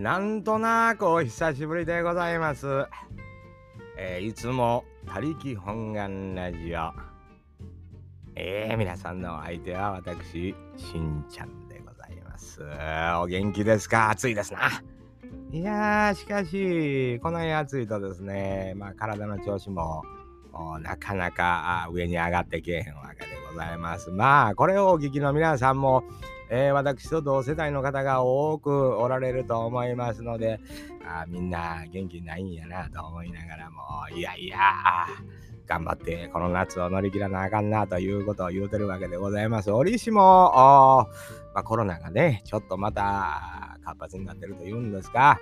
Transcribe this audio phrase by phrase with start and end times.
[0.00, 2.86] なんとなくお久しぶりでございます。
[3.98, 6.90] えー、いつも他力本願ラジオ。
[8.34, 12.62] えー、皆さんの相手は私、しんちゃんでございます。
[13.22, 14.08] お元気ですか？
[14.08, 14.70] 暑いですな。
[15.52, 20.02] いやー、しかし、この辺暑いとですね、まあ体の調子も
[20.80, 24.08] なかなか上に上がってけえへんわけでございます。
[24.08, 26.04] まあ、これをお聞きの皆さんも、
[26.50, 30.58] えー、私と同世代の方が多くおられると思いますので、
[31.06, 33.80] あみんな元気ないんやなと思いながらも、
[34.14, 34.58] いやいや、
[35.66, 39.70] 頑張ってこの夏を乗り切らなあかんなということを言うてるわけでございます。
[39.70, 40.20] 折しも、
[41.54, 45.38] まあ、コロナがね、ちょっとまた活発になってるというんですが、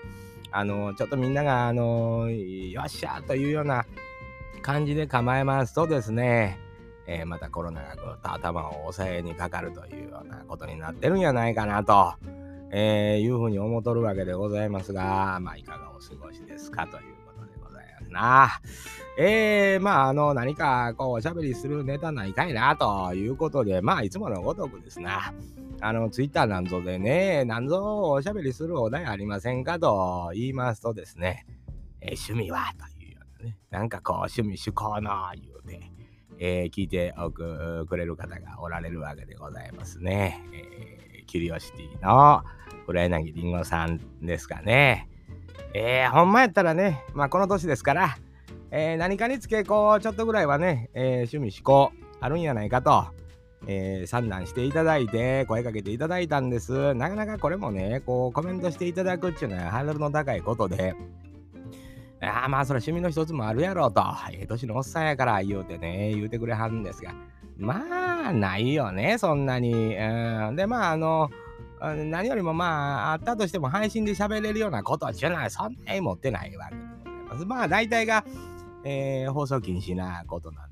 [0.51, 3.87] あの、ちょっとみんなが、あの、よっしゃというような
[4.61, 6.59] 感じで構えますとですね、
[7.09, 12.13] えー、またコロナがぐっと頭を抑えにかかるというようなことになってるんじゃないかなと、
[12.71, 18.61] えー、いうふうに思っとるわけでございますが、まあ、いかがお過ごしですかということでございますな。
[19.19, 25.33] えー、まあ、あの、何かこう、おしゃべりするネタないかいなということで、まあ、いつものごとくですな。
[25.81, 31.47] あの、ツイッターなんぞでね、なんぞおしゃべりするお題ありませんかと言いますとですね、
[32.03, 35.98] えー、趣味はというようなね、なんかこう、趣味趣向の言うて、
[36.39, 40.41] えー、聞いておくくれる方がおられるわけでございますね。
[40.53, 42.43] えー、キュリオシティの
[42.87, 45.09] 黒柳りんごさんですかね。
[45.75, 48.17] えー、ほんまやったらね、まあこの年ですから、
[48.71, 51.05] えー、何かにつけこうちょっとぐらいはね、えー、
[51.37, 53.07] 趣味思考あるんやないかと、
[53.67, 56.95] えー、算段していただいて声かけていただいたんです。
[56.95, 60.95] なかなかこれもね、こうコメントしていただくっていうのはハードルの高いことで、
[62.21, 64.03] ああまあそれ趣味の一つもあるやろうと、
[64.33, 67.15] ええ年のおっさんやから言うてね、言うてくれはるんですが、
[67.57, 69.97] まあないよね、そんなに。
[69.97, 71.31] うん、でまああの、
[71.81, 77.45] 何よりもまああったとしても配信で喋れるようなことは知らない、そんなに持ってないわけでございます。
[77.47, 78.25] まあ大体が、
[78.85, 80.68] えー、放送禁止なことなん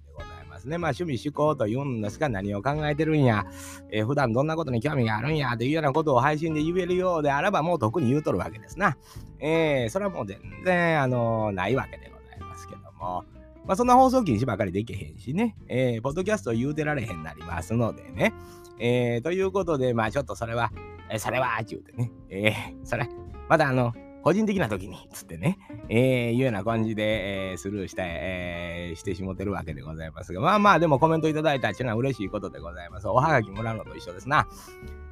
[0.66, 0.78] ですね。
[0.78, 3.47] まあ趣味趣向と言うんですが何を考えてるんや、
[3.91, 8.97] えー、普段どんなことに興味があるんやというようなことを配信で言えるようであればもう特に言うとるわけですな。
[9.38, 13.25] えー、それはもう全然、あのー、ないわけでございますけども。
[13.65, 18.33] まあ、そんな放送禁止ばかりできへんしね、えー、ポッドキャスト言うてられへんなりますのでね。
[18.78, 20.71] えー、ということで、まあちょっとそれは、
[21.10, 22.53] えー、それは、ちゅうてね、えー、
[22.84, 23.09] それ、
[23.48, 23.93] まだあの、
[24.26, 25.56] 個人的な時に、つってね、
[25.88, 33.06] えー、いうような感じで、えー、スルーして、えー、してしもてるわけでございますが、まあまあ、でもコメントいただいたっていうのは嬉しいことでございます。
[33.06, 34.48] おはがきもらうのと一緒ですな。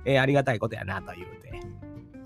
[0.04, 1.60] えー、ありがたいことやなと言うて。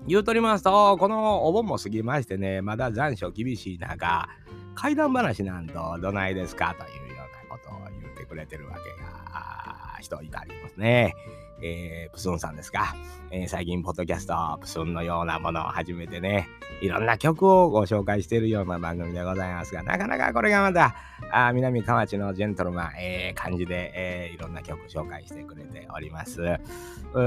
[0.07, 4.27] 言うとりますと、このお盆も過ぎましてね、まだ残暑厳しい中、
[4.73, 11.13] 怪談話なんとどないですかというようなことを言ってくれてるわけが、人いたりますね。
[11.61, 12.95] えー、プスンさんですか、
[13.31, 16.47] えー、最近、ポッドキャスト、プスンのようなものを始めてね、
[16.81, 20.95] いろんな曲をご紹介しているような番組でございますが、なかなかこれがまた、
[21.31, 26.41] あ南河内のジェントルマン、えー、感じで、えー、いろんな曲紹介してくれております。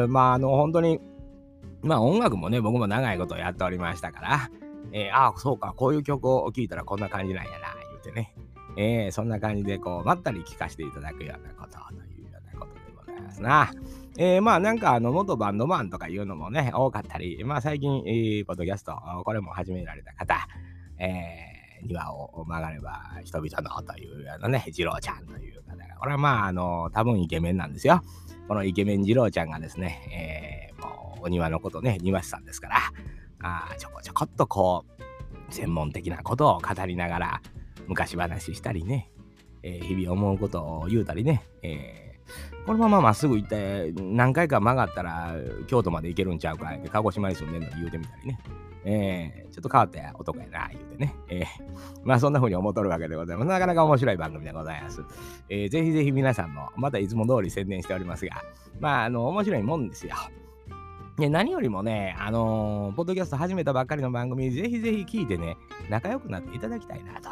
[0.09, 1.01] まあ、あの、本当に、
[1.83, 4.51] まあ音楽もね、僕も長いことやっておりましたから、
[4.93, 7.59] えー、ああ、そうか、こういう曲を聴いたらこんな感じなんやな、
[7.91, 8.35] 言うてね、
[8.77, 13.71] えー、そんな感じでこう、まったり聴かせていただくようなことというようなことでございますな。
[14.19, 20.47] えー、まあなんかあの元バンドマンとかいうのもね、多かったり、まあ最近、えー、ポッドキャスト、これも始められた方、
[20.99, 28.03] えー、庭を曲がれば人々のというようなね、二郎ちゃんという方が、これはまああの、多分イケメンなんですよ。
[28.49, 32.77] このイケメン二郎ちゃんがですね、えー、もうお庭のことね、庭師さんですから、
[33.43, 37.43] あちょこちょこっとこう、専門的なことを語りながら、
[37.89, 39.11] 昔話したりね、
[39.63, 42.12] えー、日々思うことを言うたりね、えー、
[42.67, 45.35] このまままっすぐ行って何回か曲がったら
[45.67, 48.39] 京都まで行けるんちゃうかって鹿児島に住んでんのに言うてみたりね。
[48.85, 51.15] えー、ちょっと変わった男やな、言うてね。
[51.29, 51.45] えー、
[52.03, 53.49] まあそんな風に思っとるわけでございます。
[53.49, 55.03] なかなか面白い番組でございます。
[55.49, 58.43] えー、ぜひぜひ皆さんも、またいつも通り宣伝しておりますが、
[58.81, 60.17] まああの、面白いもんですよ。
[61.19, 65.57] で何よりもね、あのー、ポッドキャスト始めたばっかりの番組、ぜひぜひ聞いてね、
[65.91, 67.29] 仲良くなっていただきたいなと、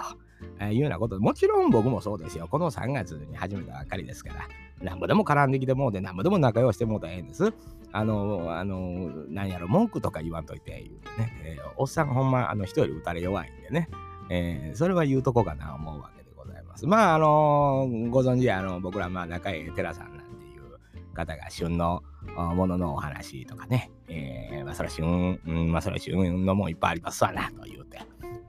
[0.61, 2.47] えー、いうようなことで、もちろん僕もそうですよ。
[2.49, 4.49] この3月に始めたばっかりですから、
[4.81, 7.53] なんぼでも絡んできてもうて、なんぼでも仲良してもうたらええんです。
[7.93, 13.89] あの、あの、なんやろ、文句とか言わんといて、言うてね、えー、おっさんほんま、あの、人より打たれ弱いんでね、
[14.31, 16.87] えー、それは言うとこかな思うわけでございます。
[16.87, 22.03] まあ、あのー、ご存知、あの、僕ら、まあ、仲いい寺さんなんていう方が旬の、
[22.37, 28.01] もののお話とかね、えー、まあそれは旬、うん、まあそれは旬のもんいっぱいありますわな、と言うて。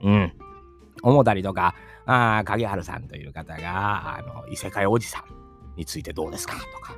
[0.02, 0.32] うん。
[1.02, 1.74] 思ったりとか、
[2.06, 5.24] あ影原さんという方が、あの、異世界おじさん
[5.76, 6.54] についてどうですか？
[6.54, 6.96] とか。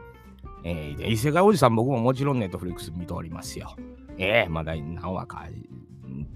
[0.65, 3.77] えー、異世界おじさん僕ももちろんネットフリックス見ておりますよ。
[4.17, 5.47] ええー、まだ何話か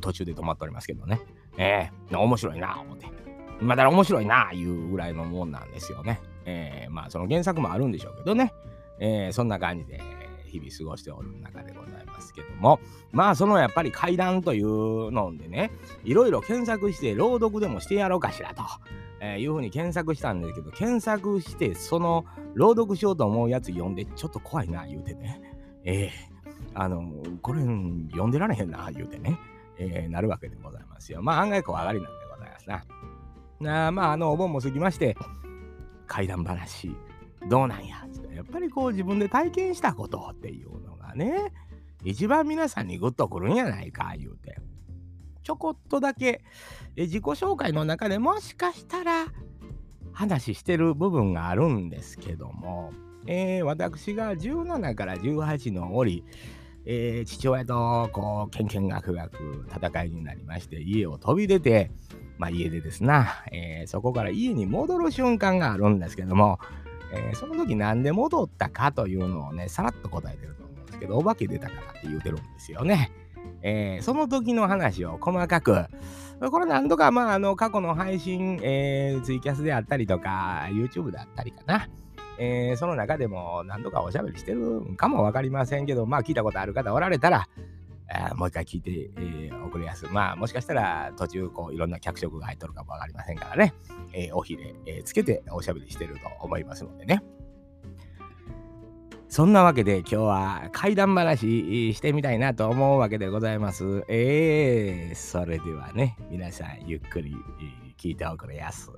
[0.00, 1.20] 途中で止まっておりますけどね。
[1.56, 3.06] えー、面白いな、思って。
[3.61, 6.20] まだ面白いな、いうぐらいのもんなんですよね。
[6.44, 8.52] えー、まあその原作もあるんでしょうけどね。
[9.00, 10.00] えー、そんな感じで
[10.46, 12.81] 日々過ごしておる中でございますけども、
[13.12, 15.70] まあそのやっぱり階段というのでね、
[16.05, 18.62] いろいろ検索して朗読でもしてやろうかしらと。
[19.20, 22.25] えー、いうふうに検索したんですけど、検索してその
[22.55, 25.43] 朗読しようと思うやつ読んでちょっと怖いな言うてね。
[25.82, 26.11] えー、
[26.75, 27.03] あの、
[27.43, 29.41] これ読んでられへんな言うてね、
[29.76, 31.21] えー、なるわけでございますよ。
[31.21, 32.85] まあ案外怖がりなんでございますな。
[33.59, 35.17] なまああのお盆も過ぎまして、
[36.06, 36.94] 怪談話
[37.49, 41.53] どうなんやっやっぱりこう自分で体験したことっていうのがね、
[42.05, 44.56] 一番皆さんにグッとくるんやないか言うて。
[45.49, 46.43] ちょこっとだけ
[46.95, 49.29] 自己紹介の中でもしかしたら
[50.12, 52.93] 話してる部分があるんですけども、
[53.27, 56.25] えー、私が17から18の折、
[56.85, 61.93] えー、父親とこう、けんけんがくがく戦いになりまして、家を飛び出て、
[62.37, 66.59] まあ家でですな、えー、そこから家に戻る瞬間があるんですけども、
[67.15, 70.68] えー、その時なんで戻ったかというのをね、さらっと答えてると。
[70.99, 73.12] ですけど、お化け出たからって言うてるんですよね。
[73.62, 75.87] えー、その時の話を細かく、
[76.50, 81.89] これ何度か、まあ、あの、過去の配信、えー、ツイキャスであったりとか、YouTube であったりかな。
[82.41, 87.49] えー、その中でも何度かおしゃべりしてるかもわかりませんけど、まあ、聞いたことある方おられたら、
[88.11, 90.06] あもう一回聞いて、えー、送りやす。
[90.06, 93.75] まあ、もしかしたら途中、こう、いろんな脚色が入っとるかもわかりませんからね、
[94.12, 97.23] えー、おひれ、えー、つけておしゃべりしてると思いますのでね。
[99.28, 104.02] そんなわけで今日は怪談話してみたいなと思うわけでございます。
[104.08, 107.36] えー、それではね、皆さんゆっくり
[107.98, 108.90] 聞いておくれやす。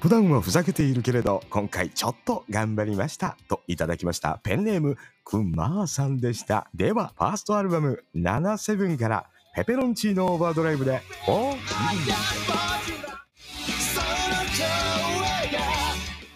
[0.00, 4.40] 普段はふざけているけれど、今回ちょっと頑張りましたといただきました。
[4.42, 6.70] ペンネーム、くまーさんでした。
[6.74, 11.56] では、ファーストアルバム77からペペロンチーノオーバードライブで、おー、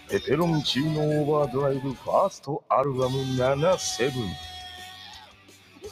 [0.08, 4.10] ペペロンチーノオーバードライブファーストアルバム77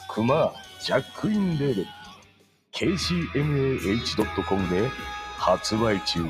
[0.09, 1.87] クマジャックインレーベル。
[2.71, 4.87] KCMAH.com で
[5.37, 6.21] 発売中。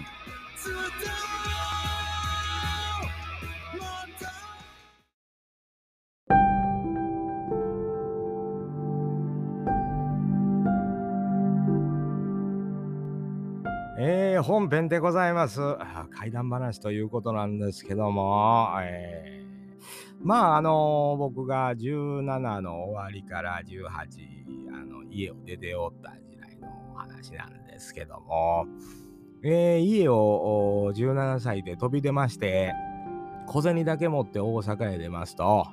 [14.45, 15.59] 本編でございます。
[16.12, 23.81] 怪談話ということなんですけども、えー、まああの僕が17の終わりから18
[24.71, 28.68] あの家を出ておった時代の話なんですけども、
[29.42, 32.71] えー、家を17歳で飛び出まして
[33.48, 35.65] 小銭だけ持って大阪へ出ますと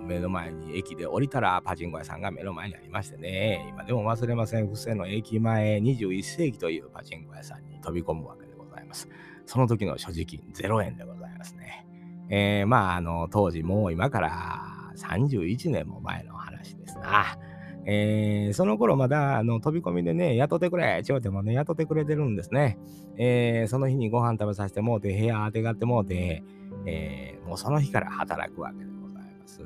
[0.00, 9.08] 目の前に駅で降りたらパチンコ屋さんが目の前にありましてね、今でも忘れません、布施の駅前21世紀というパチンコ屋さんに飛び込むわけでございます。
[9.46, 11.86] その時の所持金0円でございますね。
[12.30, 17.38] えー、まあ、あの、当時もう今から31年も前の話ですな。
[17.86, 22.78] えー、その頃まだあの飛び込みでね、雇ってくれ、ちょうてもね、雇ってくれてるんですね。
[23.18, 26.42] えー、その日にご飯食べさせてもうて、部屋当てがってもうて、
[26.86, 29.60] えー、もうその日から働くわけでございます。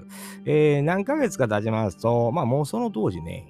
[0.47, 3.47] え、何ヶ月か経ちますと、まあもうその当時ね、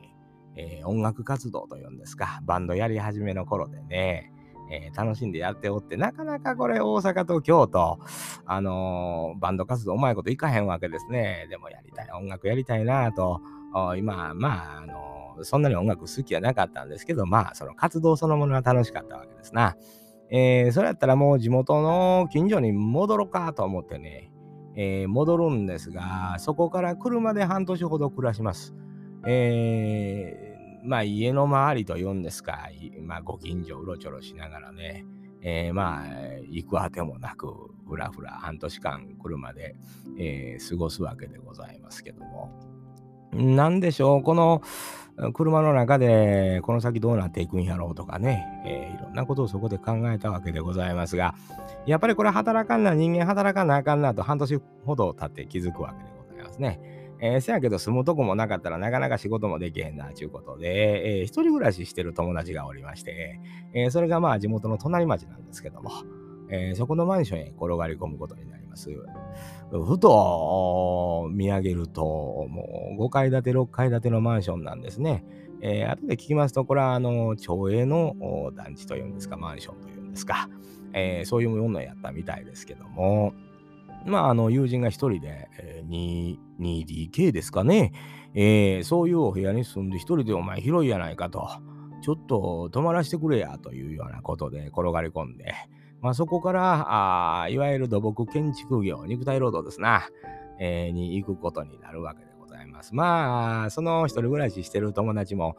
[0.54, 4.32] え、音楽活動というんですか、バンドやり始めの頃でね、
[4.70, 7.98] えー、楽しんでやっておって、なかなかこれ大阪と京都、
[8.46, 11.46] あのー、バンド活動うまいこといかへんわけですね。
[11.50, 13.40] でもやりたい、音楽やりたいなと、
[13.96, 19.76] 今、まあ、あのー、そんなに音楽好きはなかったんですけど、まあ、その活動そのものは楽しかったわけですな。
[20.30, 24.30] えー、それやったらもう地元の近所に戻ろうかと思ってね、
[24.76, 28.74] えー、戻るんですが、そこから車で半年ほど暮らします。
[29.26, 30.47] えー、
[30.84, 32.68] まあ家の周りというんですか、
[33.00, 35.04] まあご近所うろちょろしながらね、
[35.42, 36.04] えー、まあ
[36.48, 37.52] 行くあてもなく、
[37.88, 39.76] ふらふら半年間車で、
[40.18, 42.50] えー、過ごすわけでございますけども。
[43.32, 44.62] なんでしょう、この
[45.34, 51.34] 車の中でこの先どうなっていくんやろうとかね、えー、いろんなことをそこで考えたわけでございますが、
[51.86, 56.97] やっぱりこれ働かんな、人間働かなあかんなと半年ほど経って気づくわけでございますね。
[57.20, 63.40] えー、せやけど住むとこもなかったらなかなか仕事もできへんなちゅうことで、えー、一人暮らししてる友達がおりまして、
[63.74, 65.90] えー、それがまあ地元の隣町なんですけども、
[66.50, 68.90] えー、そこのマンションへ転がり込むことになります。
[69.70, 72.02] ふと見上げると、
[72.48, 75.24] もう5階建て、6階建てのマンションなんですね。
[75.60, 78.14] えー、後で聞きますと、これはあの町営の
[78.54, 80.48] 団地というんですか、マンションというんですか、
[80.92, 83.34] えー、そういうものやったみたいですけども、
[84.06, 87.92] まあ、あの、友人が一人で、えー、2DK ですかね、
[88.34, 91.48] えー、そういうお部屋に住んで一人でお前広いやないかと、
[92.00, 95.54] ちょっと泊まらせてくれやというようなことで転がり込んで、
[96.00, 100.08] まあ、そこからあいわゆる土木建築業、肉体労働ですな、
[100.60, 102.94] えー、に行くことになるわけでございます。
[102.94, 105.56] まあ、その一人暮らししてる友達も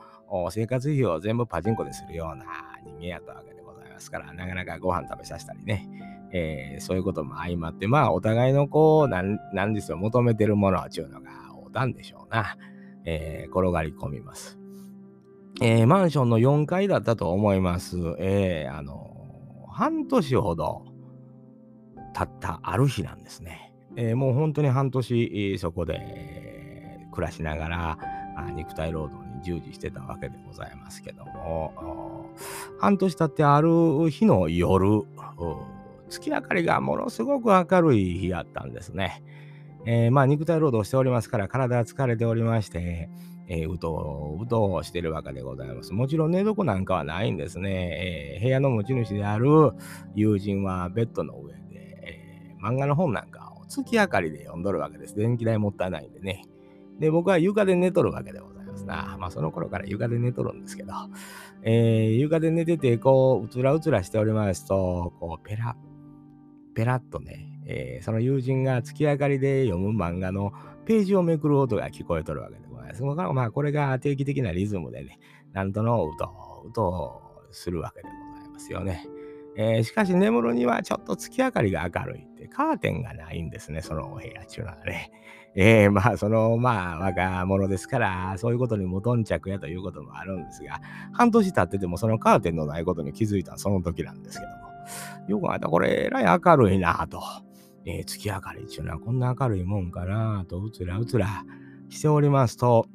[0.52, 2.46] 生活費を全部パチンコでするような
[2.86, 5.90] 人間やったわけでございますから、なかなかご飯食べさせたりね、
[6.32, 11.30] えー、そういうことも相まって、まあ、お互いのこう、なんですよ、求めてるものっていうのが
[11.66, 12.58] おたんでしょうな。
[13.06, 14.60] えー、転がり込みます。
[15.62, 17.98] えー、マンションの4階だったと思います。
[18.20, 20.86] えー、あの、半年ほど
[22.14, 23.74] 経ったある日なんですね。
[23.96, 27.98] え、もう本当に半年、そこで暮らしながら
[28.56, 32.30] 肉体労働に従事してたわけでございますけども、
[32.80, 35.04] 半年経ってある日の夜、
[36.10, 39.24] 月明かりがものすごく明るい日やったんですね。
[39.86, 43.10] えー、まあ肉体労働しておりますから体は疲れておりまして、
[43.48, 45.94] えー、うとうとしてるわけでございます。
[45.94, 48.36] もちろん寝床なんかはないんですね。
[48.36, 49.48] えー、部屋の持ち主である
[50.16, 55.16] 友人はベッドの上で、えー、漫画の本なんかを月明かりで読んどるわけです。
[55.16, 56.44] 電気代もったいないんでね。
[57.00, 59.16] で、僕は床で寝とるわけでございますな。
[59.20, 60.94] まあその頃から床で寝とるんですけど、
[61.64, 65.76] えー、床で寝てて、こう、うつらうつらしておりますと、こう、ペラ、
[66.80, 70.54] ペラッとね、えー、その友人が月明かりで読む漫画の
[70.86, 73.04] ページをめくる音が聞こえとるわけでございます。
[73.04, 75.20] まあ、これが定期的なリズムでね、
[75.52, 77.22] なんとのうとうと
[77.52, 79.06] するわけでございますよね。
[79.58, 85.12] えー、しかし眠るにはちょっと月明かりが明るいってカーテンがないんですね、そのお部屋っていうのはね。
[85.56, 90.80] えー、まあそのまあ若者ですからそういうことに無頓着やということもあるんですが
[91.12, 94.69] 半年経っててもそのカーテンのないことに気づいたその時なんですけども
[95.28, 95.68] よく考えた。
[95.68, 97.22] これえらい明るいなと。
[97.86, 100.60] えー、月明かりっていうのはこんな明るいもんかなと。
[100.60, 101.46] うつらうつら。
[101.90, 102.88] しておりますと、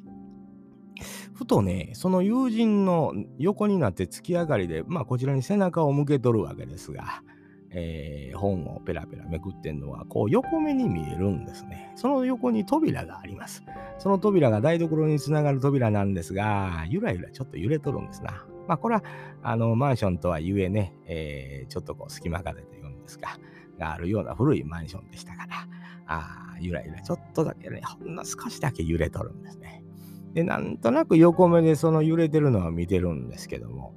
[1.33, 7.21] ふとね、その友人の横になって月明かりで、まあこちらに背中を向けとるわけですが、
[7.77, 11.91] えー、本をペラペラめくってんのは、こう横目に見えるんですね。
[11.95, 13.63] その横に扉があります。
[13.99, 18.45] その扉が台所につながる扉なんですが、ゆらゆらちょっと揺れとるんですな。
[18.67, 19.03] まあこれは、
[19.43, 23.37] あの、マンションとはゆえね、えー、ちょっとこう隙間風というんですか、
[23.77, 25.67] があるような古いマンションでしたから、
[26.07, 29.83] あゆらゆらちょっとだけね、ほんの少しだけ揺れとるんですね。
[30.33, 33.93] で、なんとなく横目でその揺れてるのは見てるんですけども、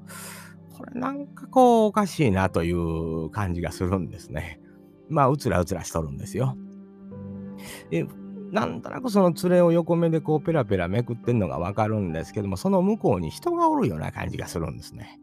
[0.78, 4.60] これなんかこうおかしいなという感じがするんですね。
[5.08, 6.56] まあ、うつらうつらしとるんですよ。
[7.90, 8.06] で、
[8.52, 15.18] なんとなくその連れを横目でこうペラペラめくってんのがわかるんですけども、その向こうに人がおるような感じがするんですね。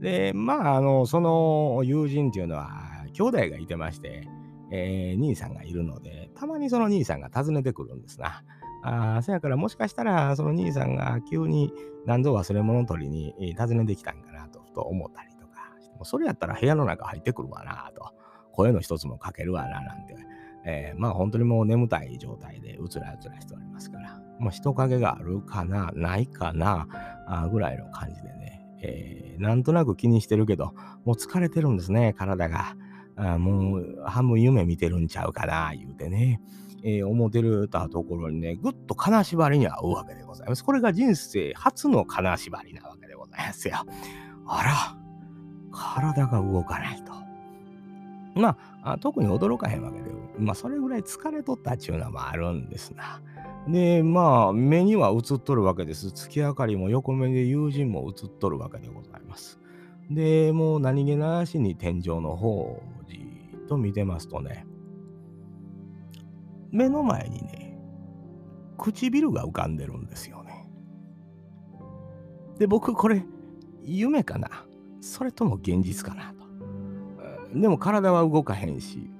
[0.00, 2.70] で、まあ、あの、その友人っていうのは、
[3.12, 4.28] 兄弟がいてまして、
[4.72, 8.42] えー、兄さんがいるので、たまにその兄さんが訪ねてくるんですな。
[8.82, 11.72] ああ、そやからもしかしたら、その兄さんが急に
[12.04, 14.31] 何ぞ忘れ物取りに訪ねてきたんか、
[14.72, 18.12] ふと思ったりとかしても、それやったら部屋の中入ってくるわなと、
[18.52, 20.16] 声の一つもかけるわななんて、
[20.64, 26.86] えー、まあ本当にもう眠たい状態でうつらうつらしておりますから、まあ人影があるかな、ないかな、
[27.26, 30.72] あぐらいの感じでね、えー、なんとなく気にしてるけど、
[31.04, 32.76] もう疲れてるんですね、体が。
[33.14, 36.40] あもう半分夢見てるんちゃうかな、言うてね、
[36.82, 40.64] えー、思てるたところにね、ぐっと金縛りに合うわけでございます。
[40.64, 43.76] これが人生初の金縛りなわけでございますよ。
[44.46, 44.98] あら、
[45.70, 47.12] 体が動かないと。
[48.34, 53.20] まあ、特に驚かへんわけで、まあ、それぐらい疲れとったっちゅうのもあるんですな。
[53.68, 56.10] で、まあ、目には映っとるわけです。
[56.12, 59.60] 月明かりも横目で友人も映っとるわけでございます。
[60.10, 64.66] で、もう何気なしに天井の方をじーっと見てますとね、
[66.72, 67.78] 目の前にね、
[68.78, 70.66] 唇が浮かんでるんですよね。
[72.58, 73.24] で、僕これ、
[73.84, 74.48] 夢かな？
[75.00, 76.32] それとも現実かな？
[76.32, 77.58] と。
[77.58, 79.10] でも体は動かへんし、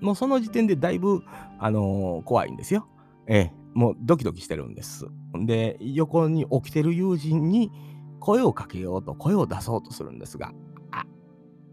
[0.00, 1.22] もうその時点でだいぶ、
[1.58, 2.86] あのー、怖いんですよ。
[3.26, 5.06] ええ、もうドキドキしてるんです。
[5.44, 7.72] で、横に起きてる友人に、
[8.20, 10.52] 声をかけようと声を出そうとするんですが、
[10.90, 11.04] あ、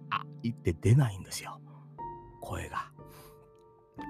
[0.10, 1.60] あ、言って出ないんですよ。
[2.42, 2.93] 声が。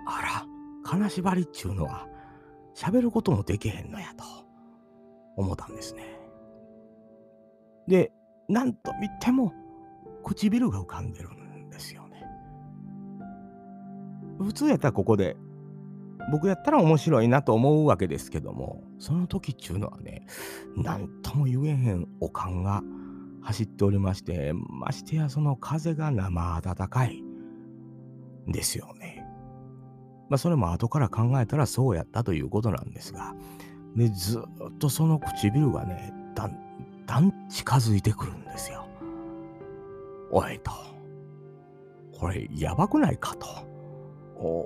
[0.05, 0.45] あら、
[0.83, 2.07] 金縛りっちゅうのは
[2.75, 4.23] 喋ることもできへんのやと
[5.35, 6.19] 思ったんですね。
[7.87, 8.11] で、
[8.49, 9.53] なんと見ても
[10.23, 12.23] 唇が浮かんでるんですよね。
[14.39, 15.37] 普通やったらここで
[16.31, 20.25] 僕やったら面白いなと思うわけですけども、その時っちゅうのはね、
[20.75, 22.81] なんとも言えへんおかんが
[23.41, 29.22] 走っておりまして、ましてやその風が生暖かいんですよね。
[30.33, 33.35] まあ、それも後から考えたらそうやったということなんですが、
[33.95, 36.57] でずっとその唇がね、だん
[37.05, 38.87] だん近づいてくるんですよ。
[40.31, 40.71] おいと。
[42.17, 43.45] これやばくないかと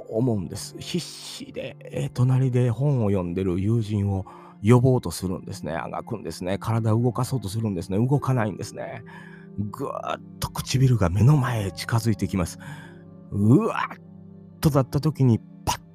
[0.08, 0.74] 思うんです。
[0.80, 4.26] 必死で、隣で本を読んでる友人を
[4.64, 5.74] 呼ぼうとするんですね。
[5.74, 6.58] あがくんですね。
[6.60, 7.98] 体を動かそうとするんですね。
[7.98, 9.04] 動かないんですね。
[9.60, 12.58] ぐーっと唇が目の前へ近づいてきます。
[13.32, 13.98] うわっ
[14.62, 15.42] とだった時に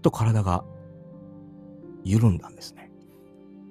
[0.03, 0.65] と体が
[2.05, 2.91] 緩んだんですね。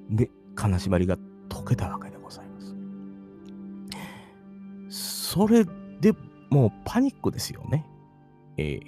[0.09, 1.17] で、金縛りが
[1.49, 2.75] 解けたわけでございます。
[4.89, 5.65] それ
[5.99, 6.13] で
[6.49, 7.85] もうパニックですよね。
[8.57, 8.79] え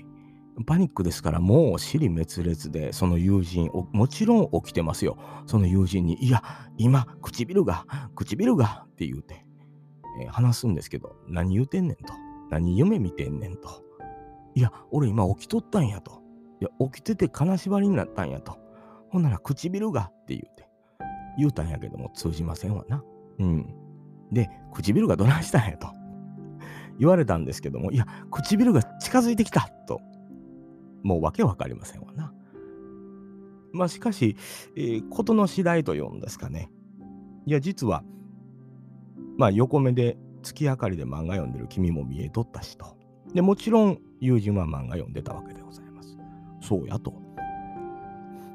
[0.57, 5.17] ー、パニックですからもう尻滅裂でその友人もちろん起きてますよ。
[5.45, 6.43] その友人に「いや
[6.77, 7.85] 今唇が
[8.15, 9.45] 唇が」って言うて、
[10.21, 12.13] えー、話すんですけど何言うてんねんと
[12.49, 13.83] 何夢見てんねんと
[14.55, 16.22] いや俺今起きとったんやと
[16.63, 18.57] いや起きてて金縛りになったんやと
[19.09, 20.67] ほんなら唇がって言うて
[21.37, 23.03] 言うたんやけども通じませんわな。
[23.39, 23.75] うん。
[24.31, 25.87] で唇がどないしたんやと。
[26.99, 29.99] 言われたんですけども、いや、唇が近づいてきたと、
[31.03, 32.33] もうわけわかりませんわな。
[33.71, 34.37] まあしかし、
[34.75, 36.69] えー、事の次第というんですかね。
[37.45, 38.03] いや、実は、
[39.37, 42.95] まあ横目で月明かりで漫画読んでる君も見えとったしと。
[43.33, 45.82] で、もちろん友人は漫画読んでたわけでございます。
[46.73, 47.13] そうやと。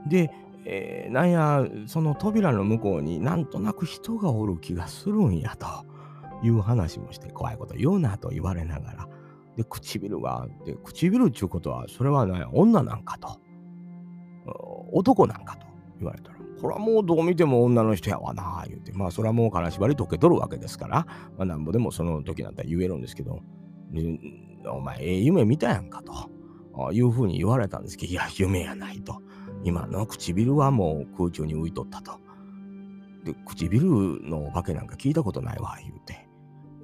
[0.06, 0.30] で、
[0.64, 5.66] えー、なんや、その扉の向こうになんとなく人がおる気がするんやと。
[6.42, 9.08] いう話もして怖いこと言うなと言われながら、
[9.56, 13.40] で、唇が、で、唇っていうことは、それはね、女なんかと、
[14.92, 15.66] 男なんかと。
[15.98, 21.06] 言われたら、これはもうどう見ても女の人やわな、言うて、まあ、それはもう金縛り解けとるわけですから、
[21.36, 23.40] まあ、なんぼでもその時なんて言えるんですけど、
[24.70, 26.30] お前、ええ夢見たやんかと。
[26.92, 29.20] いうふうに言われたんですけど、いや、夢やないと。
[29.64, 32.12] 今の唇はもう空中に浮いとったと。
[33.24, 36.28] で、唇のお化けなんか聞いたことないわ、言うて。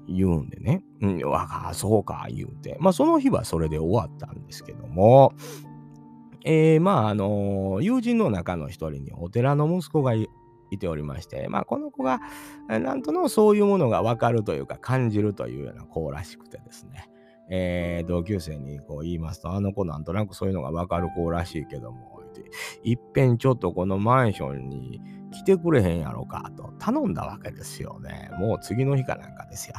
[0.07, 2.77] 言うんでね、うん、わか、そうか、言うて。
[2.81, 5.33] まあ、その日はそれで終わったんですけども、
[6.45, 10.29] えー、まあ、あのー、友人の中の一人にお寺の息子がい
[10.79, 12.21] ておりまして、まあ、この子が、
[12.69, 17.09] なんとのそういうものがわかるというか、感じるというような子らしくてですね、
[17.51, 22.15] えー、同級生にこう言いますと、あの子なんとなくそういうのがわかる子らしいけども、
[22.83, 25.01] いっぺんちょっとこのマンションに
[25.33, 28.31] 来てくれへんやろかと頼んだわけですよね。
[28.39, 29.75] もう次の日かなんかですよ。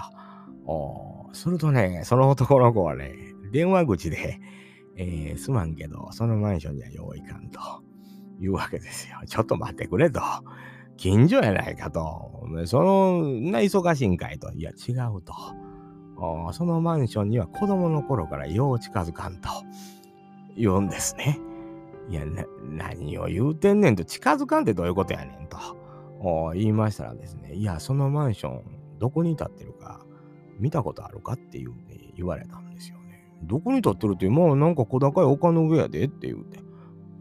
[0.67, 3.13] おするとね、その男の子はね、
[3.51, 4.39] 電話口で、
[4.97, 7.60] えー、すまんけど、そのマンションにはよういかんと
[8.39, 9.17] いうわけですよ。
[9.28, 10.21] ちょっと待ってくれと。
[10.97, 12.47] 近所やないかと。
[12.65, 14.51] その、な忙しいんかいと。
[14.54, 15.34] いや、違うと。
[16.54, 19.49] そのマンションには子供の頃からよう近づかんと
[20.56, 21.39] 言うんですね。
[22.10, 25.58] いや、な、何を言うてんねんと、近づかんってどういうことやねんと、
[26.54, 28.63] 言いましたらですね、いや、そのマンション、
[28.99, 30.06] どこに建ってるか、
[30.60, 33.28] 見たことあるかっていうね、言われたんですよね。
[33.43, 36.60] どこに建ってるって、まあなんか小高い丘の上やでって言うて、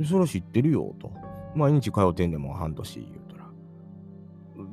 [0.04, 1.11] それ知ってるよと。
[1.54, 3.50] 毎日通ってんでも半年言うたら、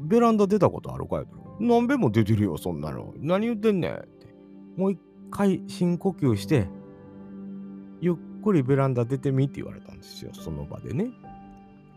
[0.01, 1.40] ベランダ出たことあるかやと。
[1.61, 3.13] 何べも出てるよ、そんなの。
[3.17, 4.27] 何言ってんねんって。
[4.75, 6.67] もう一回深呼吸して、
[8.01, 11.11] ゆっくりベランダ出てみって言われたんですよ、その場でね。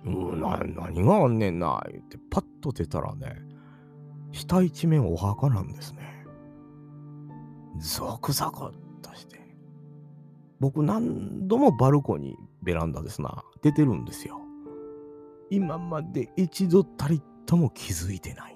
[0.05, 3.37] うん、な、何があんねんな、言って、パッと出たらね、
[4.33, 6.27] 下一面お墓なんですね。
[7.79, 9.41] ゾクゾクとして。
[10.61, 14.41] 僕何度もバルコニー、ベランダですな、出てるんですよ。
[15.51, 18.54] 今まで一度たりとも気づいてない。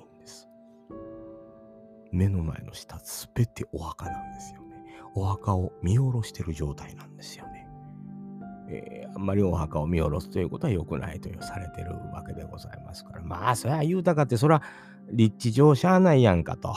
[2.13, 4.77] 目の前の下、すべてお墓なんですよね。
[5.15, 7.69] お墓を見下ろしてる状態なんですよね。
[8.71, 13.23] えー、あんまりお墓を見下ろすということは良くないというされてるわけでございますから。
[13.23, 14.63] まあ、そりゃ言うたかって、そりゃ
[15.11, 16.75] 立地上しゃあないやんかと。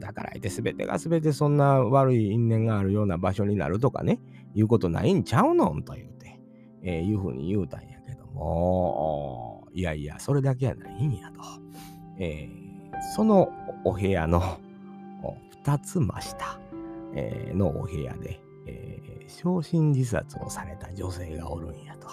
[0.00, 4.20] だから相手全てが全てそんな悪い因縁があるような場所になるとかね、
[4.54, 6.40] いうことないんちゃうのんと言うて、
[6.82, 11.40] えー、いうふうに言うたんやけども、いやいや、それだけやないんやと。
[12.18, 12.67] えー、
[13.14, 13.50] その
[13.84, 14.58] お部屋の
[15.64, 16.58] 2つ真下、
[17.14, 22.08] え、のお部屋で、えー、焼身自殺をされた女性がおるんやと。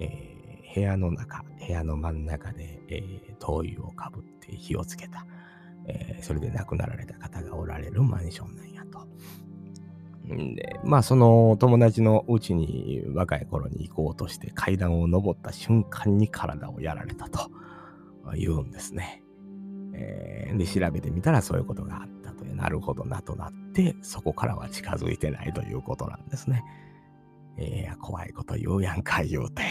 [0.00, 5.26] えー、部屋の中、部屋の真ん中で、えー、灯油をかぶって火をつけた、
[5.86, 9.06] えー、それで亡くなられた方がおられるマンションなんやと。
[10.34, 17.50] んで、まあその友達のうちに若い頃に行こうとして階段を登った瞬間に体をやられたと
[18.34, 19.22] 言うんですね。
[19.98, 26.64] えー、で、調べてみたらそういうことがあったという、なるほどなとなって、そこからは近づいてないということなんですね。
[27.56, 29.62] えー、怖いこと言うやんか言うて、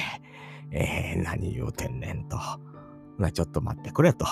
[0.71, 2.37] えー、何言うてんねんと。
[3.17, 4.25] まあ、ちょっと待ってくれと。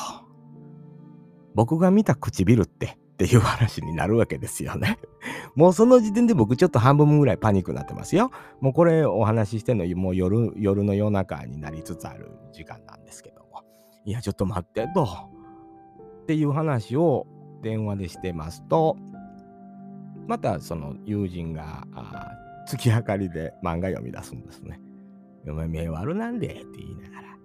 [1.55, 4.99] 僕が見た唇ってっていう話になるわけですよね。
[5.55, 8.29] もうその時点で僕ちょっと半分ぐらいパニックになってますよ。
[8.59, 13.63] もうこれお話ししてんのもう夜夜の夜中になりつつある時間なんですけども。
[14.03, 15.07] いや、ちょっと待ってと。
[16.25, 17.27] っていう話を
[17.61, 18.97] 電話でしてますと、
[20.25, 21.85] またその友人が
[22.65, 24.81] 月明かりで漫画読み出すんですね。
[25.47, 27.37] お前目悪なんでって言いながら、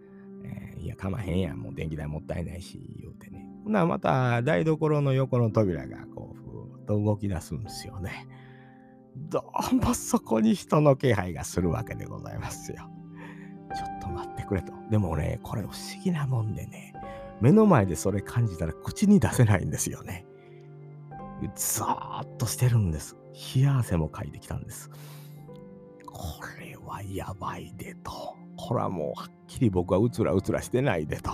[0.45, 3.47] えー、いや、かまへんやん、もう電気代もったいないし、言うてね。
[3.65, 8.27] ほな、また台所の横の扉がこう、ふーっと動き出すんですよね。
[9.15, 12.89] どうもそこに人の気配がするわけでございますよ。
[13.77, 14.73] ちょっと待ってくれと。
[14.91, 16.95] でもね、これ不思議なもんでね、
[17.41, 20.27] 目の前でそれ感じたら口に出せないんですよね。
[21.55, 23.17] ザーッとしてるんです。
[23.55, 24.91] 冷や汗もかいてきたんです。
[26.07, 28.37] これはやばいでと。
[28.57, 31.31] これはもうはっきり僕はうつらうつらしてないでと。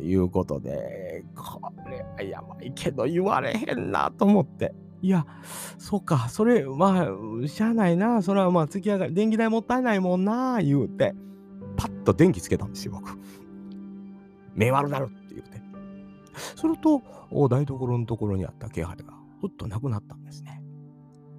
[0.00, 4.74] いうことで、これはやばいけど言われへんなと思って。
[5.00, 5.26] いや、
[5.78, 7.08] そうか、それ、ま
[7.44, 11.14] あ、しゃあないな、それはまあ、月上がり、電気代もったいないもんな、言うて、
[11.76, 13.18] パッと電気つけたんですよ、僕。
[14.56, 15.60] 目悪なるって言うて。
[16.56, 17.02] すると、
[17.48, 19.04] 台所のところにあった気配が
[19.40, 20.62] ふっとなくなったんですね。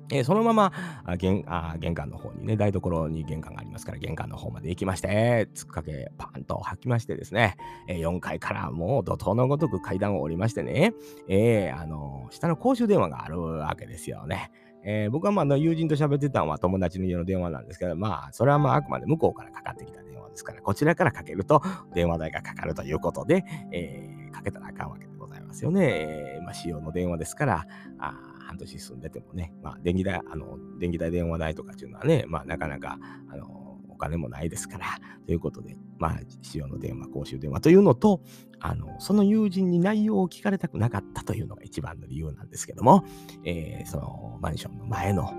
[0.09, 0.71] えー、そのまま
[1.05, 10.93] あ玄あ玄関の方にね、台所に玄関がありますから、玄関の方まで行きまして、つっかけパンと吐きましてですね、えー、4階からもう怒涛のごとく階段を降りましてね、
[11.27, 14.51] えー、あの下の公衆電話があるわけですよね。
[14.83, 20.01] え、僕はまあ友人と喋ってたのは友達の家の電話なんですけど、まあ、それはまああくまで向こうからかかってきた
[20.37, 21.63] ですから、こちらからかけると
[21.95, 25.87] 電話代がかかるということで、えー、かけたらあかんわけでございますよね。
[25.89, 27.65] えー、まあ、使用の電話ですから、
[27.97, 28.13] あ
[28.45, 34.85] 半年住んでてもね、まあ、電気代、あの、電気代、電話代とかっていうのはね、まあ、なかなか、あの、お金もないですから、
[35.25, 38.21] ということで、まあ、使用の電話、公衆電話というのと、
[38.59, 43.03] あの、その友人に内容を聞かれたくなかったというのが一番の理由なんですけども、
[43.43, 45.33] えー、そのマンションの前の、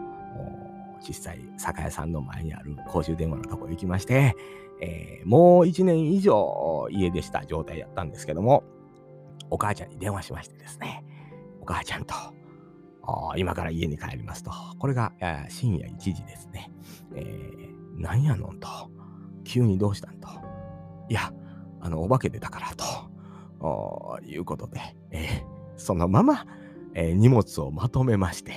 [1.00, 4.36] 小さい酒屋さんの前にある公衆電話のとこ行きまして、
[4.80, 8.64] えー、もう1年以上家でした状態やったんですけども、
[9.50, 11.04] お母ちゃんに電話しましてですね、
[11.60, 12.14] お母ちゃんと、
[13.36, 14.50] 今から家に帰りますと。
[14.78, 15.12] これが
[15.48, 16.70] 深夜1時ですね。
[17.14, 18.68] えー、なんやのんと。
[19.44, 20.28] 急にどうしたんと。
[21.08, 21.32] いや、
[21.80, 23.08] あの、お化け出たからと。
[24.24, 25.42] いうことで、えー、
[25.76, 26.46] そのまま、
[26.94, 28.52] えー、荷物をまとめまして、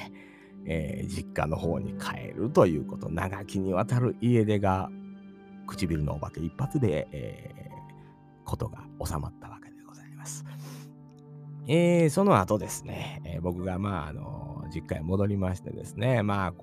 [0.66, 4.90] えー、実家の方に帰るということ、長きにわたる家出が、
[5.72, 10.46] 唇のお化け一発で、えー、ことが収まったわけでございます。
[11.68, 16.54] えー、その後ですね、えー、僕が、まあ、あの、実家へ戻りましてですね、まあ、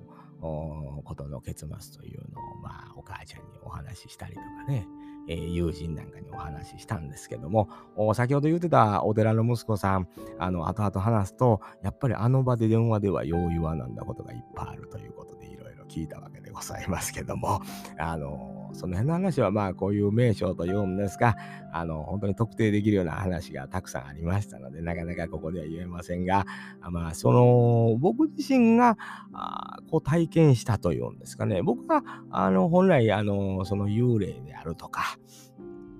[0.41, 4.87] ことの結末というのを、まあ、お母ちゃんにお話ししたりとかね、
[5.27, 7.69] えー、友人なんかにお話ししたんですけども、
[8.13, 17.61] 先ほど言ってたお寺の息子さん、あの、後々話すと、やっぱりあの場で電話ではよう言わなんだことがいっぱいあるということで、いろいろ聞いたわけでございますけども、
[17.97, 21.35] あの、 その辺の話はまあこういう名称というんですが、
[21.71, 26.45] あの、本当に特定できるような話がたくさんありましたので、なかなかここでは言えませんが、
[26.89, 28.97] まあその、僕自身が、
[29.33, 35.17] あこう体験したというんですかね、僕が、あの、本来、あの、その幽霊であるとか、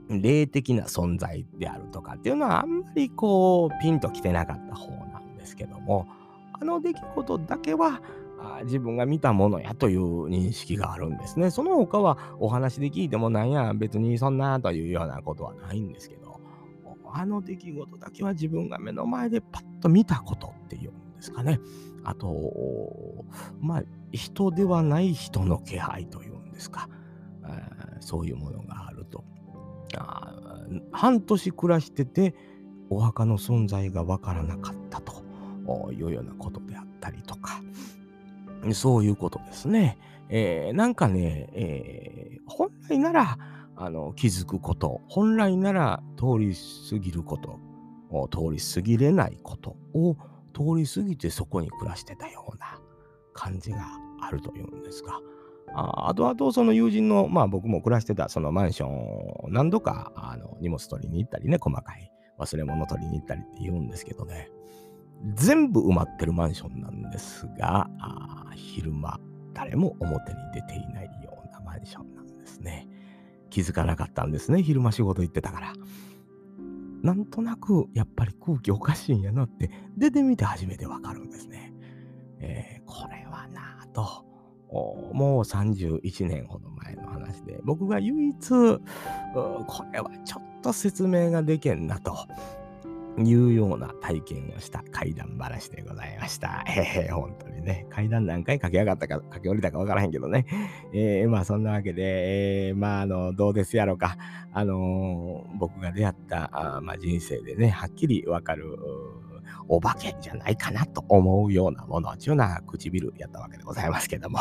[0.10, 6.08] 霊的な存在であるとかっていうのはあんまりこうピンときてなかった方なんですけども
[6.54, 8.02] あの出来事だけは
[8.64, 11.50] 自分が見たものやという認識があるんですね。
[11.52, 16.40] その他はお話で聞いてもなんや別にそんなというようなことはないんですけど、
[17.12, 21.60] あの出来事だけは自分が目の前でパッと見たことっていうんですかね。
[22.04, 23.26] あと、
[23.60, 26.88] まあ、人ではない人の気配というんですか。
[28.00, 29.26] そういうものがあると。
[30.92, 32.36] 半年暮らしてて、
[32.90, 35.24] お墓の存在がわからなかったと
[35.92, 37.62] いうようなことであったりとか、
[38.74, 39.98] そういうことですね。
[40.30, 43.38] えー、なんかね、えー、本来なら
[43.76, 46.54] あの気づくこと、本来なら通り
[46.90, 47.58] 過ぎること、
[48.30, 50.16] 通り過ぎれないことを
[50.54, 52.80] 通り過ぎてそこに暮らしてたような
[53.34, 53.86] 感じが
[54.22, 55.20] あるというんですが、
[55.74, 64.50] ああとあとその友人の、まあ僕も暮らしてたそのマンションを何度かあの荷物取りに行ったりね、細かい忘れ物取りに行ったりって言うんですけどね、
[65.36, 67.90] 全部埋まってるマンションなんですが、
[68.56, 69.20] 昼間、
[69.54, 72.88] 誰も表に出ていないようなマンションなんですね。
[73.50, 75.74] 気づかなかったんですね、昼間仕事行ってたから。
[77.02, 81.74] なんとなく、やっぱり空気おかしいんやなって、出てみて初めてわかるんですね。
[82.40, 84.26] えー、これはなぁと、
[84.72, 92.16] もう31年ほど前の話で、僕が唯一、これはちょっと説明ができんなと
[93.18, 96.64] いうような体験をした怪談話でございました。
[96.68, 100.46] えー、本当にね、階段何回駆け上がったか、駆け下りたかわからへんけどね。
[100.94, 104.18] えー、まあそんなわけで、えー、まああの、どうですやろか。
[104.54, 108.78] あのー、僕が出会ったあ、まあ、人生でね、はっきりわかる、
[109.68, 114.40] お化けじゃないかなと思うようなものちゅうな唇やったわけでございますけども、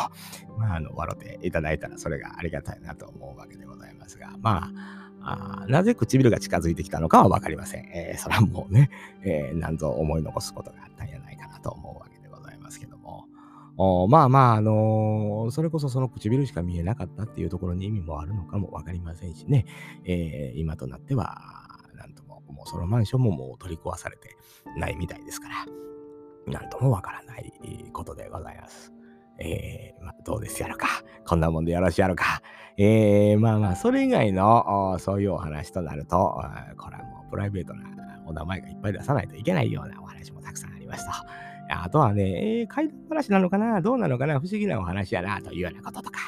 [0.59, 7.85] まあ、あの、笑っていただいたらそれがありがたいなと思うわけでございますが、まあ、あなぜ唇が近づいてきたのかはわかりません。
[7.93, 8.91] えー、それはもうね、
[9.23, 13.27] えー、何ぞ思い残すことがあったんじゃないかなと思うわけでございますけども、
[13.77, 19.67] おまあまあ、あのー、それこそその唇しか見えなかったっていうところに意味もあるのかもわかりませんしね、
[20.05, 24.37] えー、今となっては、なんとも、もうそのマンションももう取り壊されて、
[24.77, 25.67] ないみたいですから、
[26.53, 27.53] なんともわからない
[27.93, 28.98] ことでございます。
[29.39, 30.89] えー、まあ、どうですやろか。
[31.27, 32.43] こんなもんでよろしいやろか。
[32.77, 36.41] えー、まあまあ、それ以外のそういうお話となると、
[36.77, 37.85] これはもうプライベートな
[38.27, 41.25] お名前がいっぱい出さないといけないようなお話もたくさんありました。
[41.71, 43.81] あとはね、えー、怪談話なのかな？
[43.83, 44.41] どうなのかな？
[44.41, 46.21] 不思議なお話やなというようなこととか、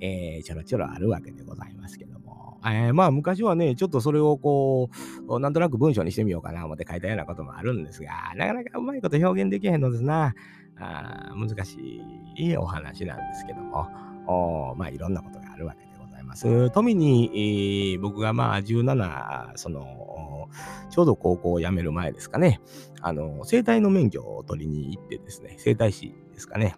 [0.00, 2.60] えー、ちょろちょろあるわけでございますけども。
[2.64, 4.90] えー、まあ昔はね、ちょっとそれをこ
[5.28, 10.34] う、なんとなく文章にしてみようかな思って書いたようなこともあるんですが、なかなかうまいこと表現できへんのですな。
[10.78, 12.02] あ難し
[12.36, 13.88] いお話なんですけども、
[14.26, 16.70] おまあいろんなことがあるわけでございます。
[16.70, 20.48] 富に、えー、僕がまあ17、その、
[20.90, 22.60] ちょうど高校を辞める前ですかね、
[23.00, 26.76] あの、生体の免許を取りに行ってですね、生体師ですかね。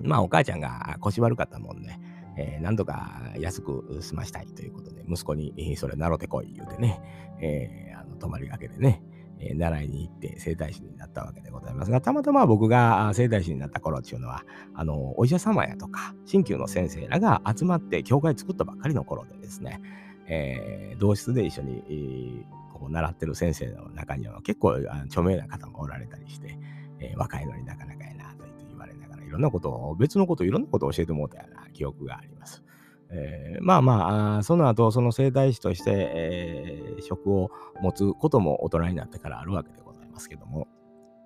[0.00, 2.00] まあお母ちゃんが腰悪かったもんで、ね、
[2.36, 7.00] えー、何とか安く済ましたいということで、息子に、それ習ってこい言うてね、
[7.40, 9.02] えー、あの泊まりがけでね、
[9.38, 14.44] えー、習いに行って整体師になったわけでございますが、たまたま僕が整体師になった頃っていうのは、
[14.74, 19.80] あの、お医者様やとか、鍼灸の先生らが集まって教会作ったばっかりの頃でですね、
[20.28, 26.58] えー、同室で一緒に、えー、こう習ってる先生の中には結構著名な方もおられたりして、
[27.00, 32.62] えー、若いのになかなかやなと言われながらいろんなことを、別のこと、いろんなことを教えてもらったような記憶があります。
[33.08, 40.68] えー、まあまあ、その後、その整体師として、えー、職を持つことも大人になってからあるわけでございますけども、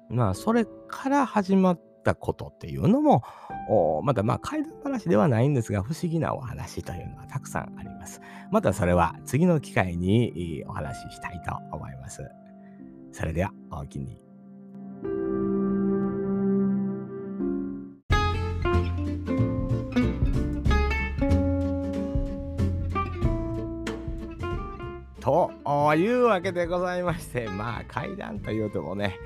[0.09, 3.23] まあ、それから始まったことっていうのも、
[4.03, 8.21] またまあ、怪談話ではないんですが、不思議なお話というのはたくさんあります。
[8.51, 12.29] またそれは次の機会にお話ししたいと思います。
[13.13, 14.30] それでは、おおきに。
[25.91, 29.19] というわけでございまして、まあ階段というともね、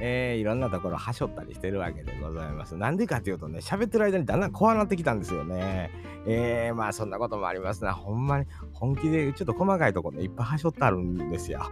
[0.00, 2.76] えー、いろんなところはしょったりしてるわけでございます。
[2.76, 5.90] なんでかっていうとね、喋ってる間にだんだん怖なってきたんですよね。
[6.26, 7.94] えー、まあそんなこともありますな。
[7.94, 11.62] ほんまに本気でちょっと細かいところね、いっぱいはしょってあるんですよ。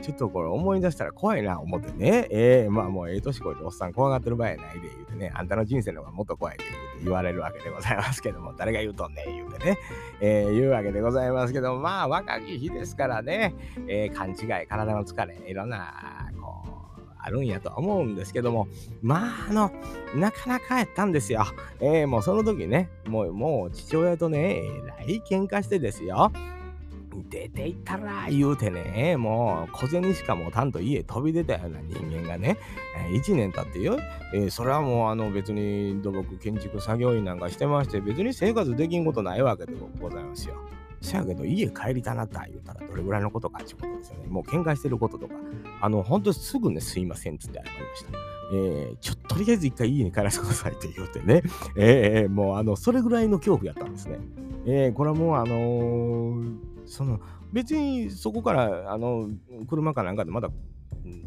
[0.00, 2.26] ちょっとこれ思い出したら怖いな思ってね。
[2.30, 9.78] えー、まあもうええ年こいておっさん怖がってる場合やないで言うてね、あんたの人生の方がもっと怖いで言うて言われるわけでございますけども、誰が言うとんねん言うてね、
[10.20, 13.54] えー、言うわけでございますけども、まあ若き日ですからね、
[13.86, 16.30] えー、勘違い、体の疲れ、いろんな
[17.22, 18.68] あるんやと思うんですけども、
[19.00, 19.70] まあ、あの、
[20.14, 21.44] なかなかやったんですよ。
[21.80, 26.32] えー、もうその時ね、もう、もう父親とね、えらい喧嘩してですよ。
[27.28, 32.56] 出ていったら言うてね、もう小銭しか持たんと家飛び出たような人間がね、
[33.12, 33.98] 1年経ってよ、
[34.34, 40.54] えー、それはもうあの別に土木建築作業員なんかしてまして別に生活できんことないわけでございますよ。
[41.02, 44.28] せやけど家帰りたなった言うたらどれぐらいのことかってことですよね。
[44.28, 45.34] もう喧嘩してることとか、
[45.80, 48.18] あの、本当すぐね、すいませんっつって謝りました。
[48.54, 51.42] えー、ちょっととりあえず一回家に帰らせてくださいって言うてね、
[51.76, 54.18] えー、もうあの、それぐらいの恐怖やったんですね。
[54.66, 57.20] えー、これはもうあのー、その、
[57.52, 59.28] 別にそこから、あの、
[59.68, 60.50] 車かなんかでまだ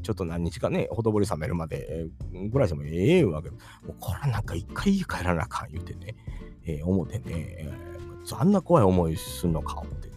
[0.01, 2.07] ちょっと何日かね、ほとぼり冷めるまで
[2.49, 3.49] ぐらいしてもええわけ。
[3.49, 3.57] も
[3.89, 6.15] うこれなんか一回家帰らなあかん言うてね、
[6.65, 7.94] えー、思ってね、えー、
[8.33, 10.09] あんな怖い思いするのかって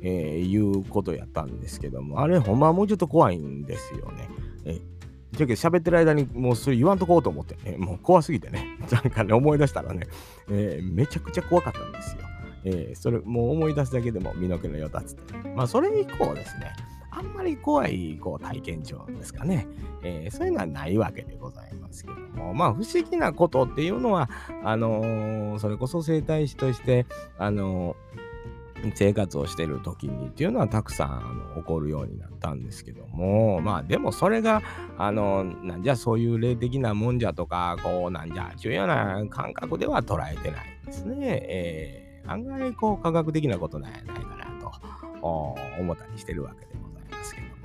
[0.00, 4.28] えー、いうことやったんですけども、あれほんまはもうちょっと怖いんですよね。
[4.64, 4.98] えー
[5.32, 10.06] じゃけ喋ってる間にもうそれ言わんとこうと思ってね、もう怖すぎてね、 なんかね、思い出したらね、
[10.50, 12.22] えー、めちゃくちゃ怖かったんですよ。
[12.64, 15.48] えー、それ、もう思い出すだけでも身の毛のよだつって。
[15.54, 16.72] まあ、それ以降ですね、
[17.18, 19.66] あんまり怖いこう体験上ですかね、
[20.02, 24.30] えー、そういうのはないわけでございますけども、まあ、不思議なことっていうのは、
[24.62, 27.06] あのー、それこそ整体師として、
[27.38, 28.28] あのー
[28.94, 33.60] 生活をしてる時にっていうのはたくさんあの起こるようになったんですけども。
[33.60, 34.62] まあでもそれが
[34.96, 41.16] あのなんじゃそういう霊的なもんじゃとかこうなんじゃ重要な感覚では捉えてないんですね。
[41.20, 44.72] えー、案外こう科学的なことなんやないかなと
[45.80, 46.87] 思ったりしてるわけで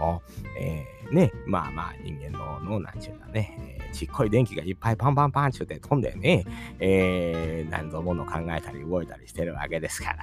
[0.04, 0.22] も、
[0.60, 6.46] えー、ねまあまあ人間の脳なんちゅうのはね、ちっこい電気がいっぱいパンパンパンちゅうて飛んでね、
[6.80, 10.18] えー、何ぞもの考えたり動いたりしてるわけですから、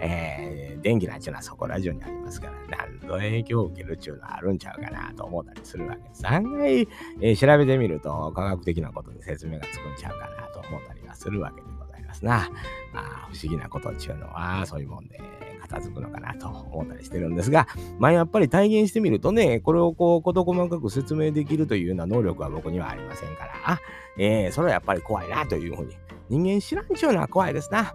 [0.00, 6.28] えー、電気なんちゅうのはそこラジオにありますから、何ぞ影響を受けるっちゅうのはあるんちゃうかなと思ったりするわけです。
[6.28, 12.50] 案外、えー、調べてみると科学的なことで説明がつくんちゃうかなと思ったりはするわけでございますな。
[12.94, 15.20] あ不思議なことちゅうのはそういうもんで、
[15.58, 17.66] 片付くのかなと思ったりしてるんですが、
[17.98, 23.80] まあやっぱり体現してみるとね、これをこう事細かく説明できるというような能力は僕にはありませんから、
[24.18, 25.96] えー、それはやっぱり怖いなというふうに、
[26.28, 27.94] 人間知らんちゅうのは怖いですな。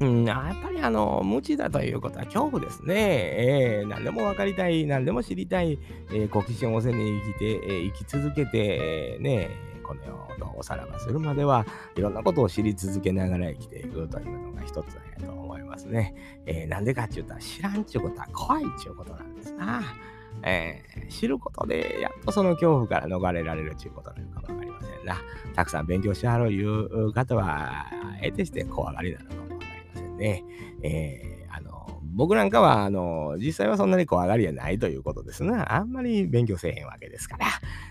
[0.00, 2.94] うん、やっぱりあの、無知だということは恐怖ですね。
[2.96, 5.78] えー、何でも分かりたい、何でも知りたい、
[6.10, 9.50] えー、好奇心旺盛に生きて、えー、生き続けて、えー、ね、
[9.82, 14.96] この世をおさらばするまではいろんなことを知り続けながら生きていくというのが一つ
[15.70, 16.14] ますね。
[16.44, 19.82] えー、なんでかって言ったら知らんちゅうことは怖いっちゅうことなんですな。
[20.42, 25.16] えー、知ることでやっとその恐怖から逃れられるっちゅうことなのかもわかりませんな。
[25.54, 27.86] たくさん勉強しはるいう方は、
[28.22, 30.44] 得てして怖がりなのかもわかりませんね。
[30.82, 31.39] えー、
[32.20, 35.74] 僕なんかは、あの、実際はそんなに怖がりはないということですな。
[35.74, 37.46] あんまり勉強せえへんわけですから。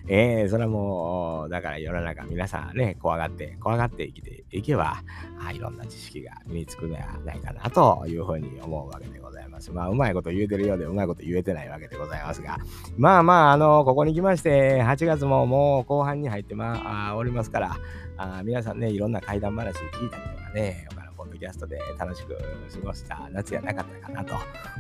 [0.08, 5.02] えー、それはもう、だから世の中皆さんね、怖がって、怖がって生きていけば、
[5.44, 9.72] あいろんな知識が身につくのではないかなというふうに思うわけでございます。
[9.72, 12.60] まあ、うまいこと言えてるようで、うまいこと言えてないわけでございますが、
[13.00, 17.78] まあまあ、あの、ここに来まして、8月ももう後半に入ってまあ、おりますから、
[18.18, 20.88] あ皆さんね、いろんな怪談話聞いたりとかね、
[21.40, 24.36] キャストで楽しく過ごした夏やなかったかなと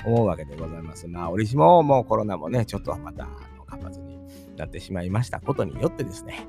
[0.05, 1.07] 思うわけでございます。
[1.07, 3.27] まあ、折しももうコロナもね、ちょっとまた
[3.65, 4.19] 活発に
[4.57, 6.45] なってしまいましたことによってですね、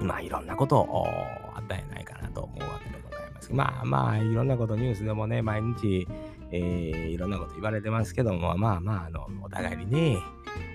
[0.00, 1.06] まあ、いろんなことを
[1.54, 3.52] あったんやないかなと思うわけでございます。
[3.52, 6.06] まあまあ、いろんなことニュースでもね、毎日、
[6.50, 10.18] えー、いろんなこと言われてますけども、まあまあ、あの、お互いにね、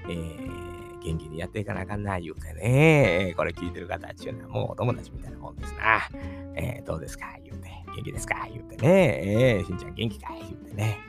[0.10, 0.68] えー
[1.08, 6.10] 元気にやっていかなあかんな、言うてね、これ聞いてる方っていうのはもうお友達みたいなもんですな。
[6.56, 8.48] えー、どうですか言うて、元気ですか？
[8.52, 9.22] 言うてね、
[9.58, 11.00] えー、しんちゃん元気か言うてね、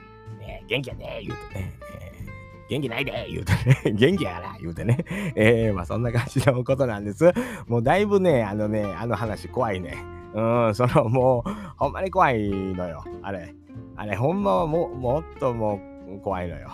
[0.40, 3.26] えー、元気やで言うてね、えー、元気ないで？
[3.30, 4.56] 言うてね、 元気やから？
[4.60, 5.04] 言うてね、
[5.36, 7.32] えー、まあそんな感じのことなんです。
[7.66, 9.96] もうだいぶね、あのね、あの話怖いね。
[10.34, 13.54] うん、そのもう、ほんまに怖いのよ、あれ。
[13.96, 16.70] あれ、ほんまはももっともう怖いのよ。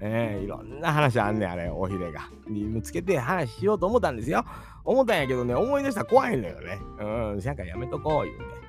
[0.00, 2.28] えー、いろんな話あんねん、あれ、おひれが。
[2.48, 4.44] 見つけて話しようと思ったんですよ。
[4.84, 6.78] 思ったんやけどね、思い出したら怖いのよね。
[7.00, 7.04] う
[7.36, 8.65] ん、なんかやめとこう、言うて。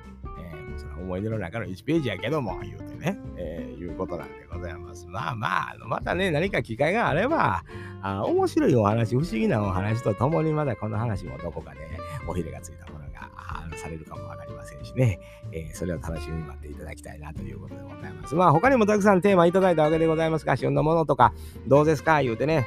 [0.78, 5.06] その思い出の中の1ページやけども、言うてね、えー、いうことなんでございます。
[5.08, 7.64] まあまあ、またね、何か機会があれば、
[8.02, 11.80] あ面白いお話、不思議なお話とともに、まだこの話もどこかで
[12.26, 13.30] おひれがついたものが
[13.76, 15.18] されるかもわかりませんしね、
[15.52, 18.34] えー、それを楽しみに待っていただきたいなということでございます。
[18.34, 21.32] まあ他にもたくさんテーマいただいたわけでございますが、旬のものとか、
[21.66, 22.22] どうですか？
[22.22, 22.66] 言うてね、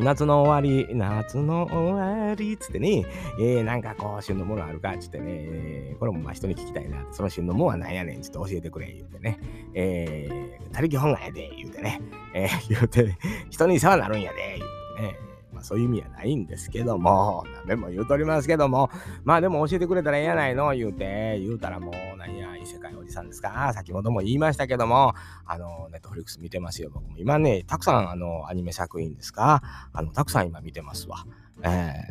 [0.00, 3.04] 夏の終わり、夏の終わりつってね、
[3.40, 7.06] えー、なんかこう、旬のものあるかつってね、えー、これもまあ人に聞きたいな。
[7.12, 9.38] その旬のものは何やねんちょっと教えてくれ言うてね、
[9.74, 12.00] えー、他力本願やで言うてね、
[12.34, 13.16] えー、言うて、
[13.50, 15.18] 人に世話なるんやで言うてね、
[15.64, 18.90] そういう意味はないんですけども、何べも言うとりますけども、
[19.24, 25.14] まあでも教えてくれたらええやないの、言うて、言うたらもう、なんや、異世界おじさんですか先ほども言いましたけども、
[25.46, 27.18] あの、ネットフリックス見てますよ、僕も。
[27.18, 31.24] 今ね、たくさん、あの、アニメ作品ですかあの、たくさん今見てますわ。
[31.62, 31.66] え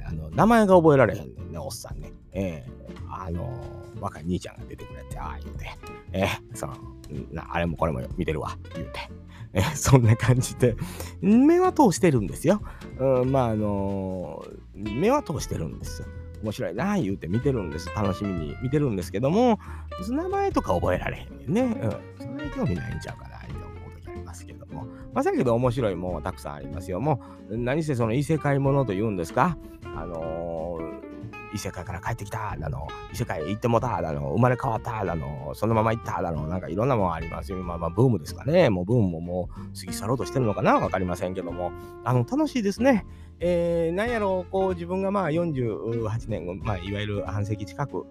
[0.05, 2.11] ー、あの、名前が覚えられへんねんね、おっさんね。
[2.31, 3.49] えー、あの、
[3.99, 5.71] 若い兄ちゃんが出てくれて、ああ言うて、
[6.11, 6.75] えー、その
[7.31, 9.09] な、あれもこれも見てるわ、言うて。
[9.55, 10.75] えそんな感じで、
[11.21, 12.61] 目は通してるんですよ。
[12.97, 16.07] うん、まあ、あのー、目は通してるんですよ。
[16.41, 17.89] 面白いな言うて見てるんです。
[17.95, 19.59] 楽しみに見てるんですけども、
[20.09, 21.61] 名前とか覚えられへんねんね。
[21.81, 22.25] うん。
[22.25, 23.32] そんなに興味ないんちゃうかな
[24.33, 24.87] ますけども。
[25.13, 26.99] まあ、けど面白いもんはたくさんありますよ。
[26.99, 29.57] もう、何せその異世界ものと言うんですか？
[29.95, 31.03] あのー
[31.55, 37.59] 異世界から帰ってきただの、異世界へ行ってもただの、生まれ変わっただの、そのまま行っただの、なんかいろんなもんありますよ。
[37.59, 38.71] まあまあ、ブームですかね。
[38.71, 40.79] もうブームももう過ぎ去ろうとしてるのかな？
[40.79, 41.71] わかりませんけども、
[42.03, 43.05] あの、楽しいですね。
[43.39, 48.07] えー、なんやろう、こう自分がまあ48年、まあ、いわゆる半世紀近く、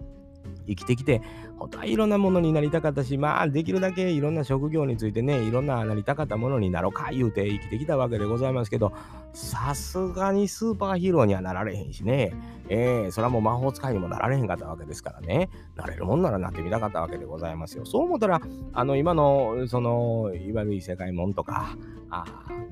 [0.65, 1.21] 生きてきて、
[1.57, 8.93] 本当はいろんなものになりたかったし、まあ、できるだけいろんな職業についてね、いろんななりたかったものになろうか言うて生きてきたわけでございますけど、
[9.33, 12.33] さすがにスーパーヒーローにはなられへんしね、
[12.69, 17.85] えー、それはもう魔法使いにもなられへんかったわけですからね、なれるもんならなってみたかったわけでございますよ。
[17.85, 18.41] そう思ったら、
[18.73, 21.75] あの、今の、その、いわゆる異世界もんとか、
[22.09, 22.25] あ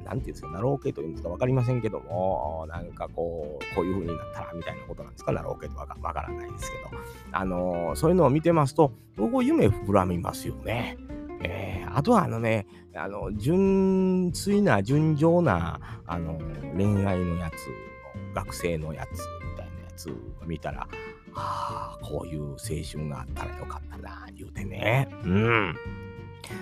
[0.05, 7.01] なんていうんですか、なろうけというんですか分かりませんけども、なんかこう、こういう風になったらみたいなことなんですか、なろうけとわからないですけど、
[7.31, 10.97] あの、そういうのを見てますと、僕夢膨らみますよね。
[11.43, 16.39] えー、あとはあのね、あの、純粋な、純情な、あの、
[16.75, 19.19] 恋愛のやつ学生のやつ
[19.51, 20.13] みたいなやつを
[20.45, 20.87] 見たら、
[21.33, 25.09] ああ、こういう青春があったらよかったな、言うてね。
[25.23, 25.75] うん。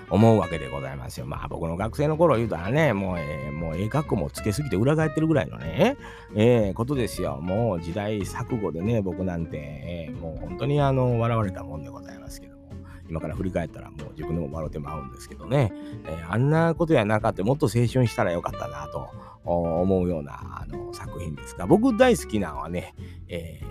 [0.09, 1.25] 思うわけでございますよ。
[1.25, 5.97] まあ僕の学生の頃言うたらね、もうえー、もうええ格好もつけすぎて裏返ってるぐらいのね、
[6.35, 7.37] えー、ことですよ。
[7.41, 12.71] もう時代錯誤でね、僕なんて、えー、もう本当にあの、笑われたもんでございますけども、
[13.09, 15.71] 今から振り返ったらもう自分でも笑ってまうんですけどね、
[16.05, 19.09] えー、あんなことやなかったもっと青春したらよかったなと
[19.43, 22.93] 思うようなあの作品ですが、僕大好きなのはね、
[23.27, 23.61] え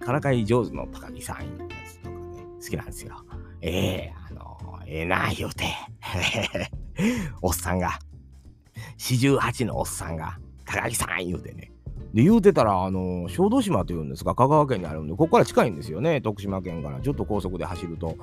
[0.00, 3.24] ー、からかい上手の高木さんのやつとかね、好きなんですよ。
[3.60, 4.24] ええーえ
[4.86, 5.64] えな、言うて。
[7.42, 7.98] おっさんが、
[8.96, 11.70] 四十八のおっさんが、高木さん言うてね。
[12.14, 17.00] で、言うてたら、あの、小豆島というんですが、香川県にあるんで、ここから近いんですよね、徳島県から。
[17.00, 18.16] ちょっと高速で走ると、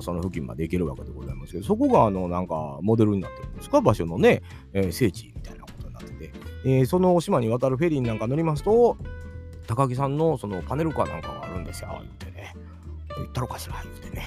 [0.00, 4.42] その付近まで行けるわけでございますけど、そこが、あの、なんか、モデルになってるんですか、場所のね、
[4.72, 6.32] えー、聖地みたいなことになってて、
[6.64, 8.96] えー、その島に渡るフェリーなんか乗りますと、
[9.66, 12.54] 高木さんのそのパネルカーなんかがあるんですよ、言うてね。
[13.16, 14.22] 言ったろかしら、言うてね。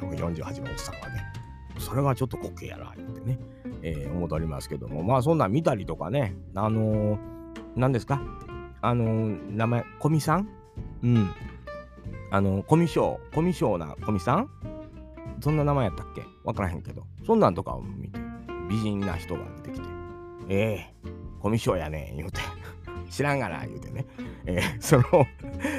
[0.00, 1.22] 48のおっさんはね。
[1.78, 3.38] それがちょっと滑稽やな、言うてね、
[3.82, 7.18] えー、思っておりますけども、まあそんなん見たりとかね、あのー、
[7.74, 8.22] 何ですか？
[8.82, 10.48] あのー、名前、コミさん？
[11.02, 11.30] うん。
[12.30, 14.50] あのー、コミショー、コミショなコミさん？
[15.40, 16.22] そんな名前やったっけ？
[16.44, 18.20] わからへんけど、そんなんとかを見て、
[18.68, 19.88] 美人な人が出てきて、
[20.48, 22.40] ええー、コミショやねん、言うて。
[23.12, 24.06] 知らんがな、言うてね。
[24.46, 25.04] えー、その、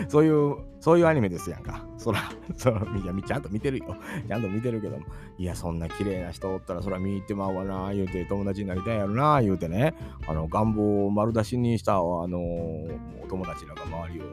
[0.08, 1.84] そういう、そういうアニメですやんか。
[1.98, 2.20] そら、
[2.56, 3.96] そら、いや、ちゃんと見てるよ。
[4.28, 5.06] ちゃんと見てるけども。
[5.40, 9.96] いや、そんな綺麗な人おったら、そら見に行ってまうわな、言うて、友達になりたいやろな、言うてね。
[10.28, 14.24] あの、願望を丸出しにした、あのお友達なんか周りを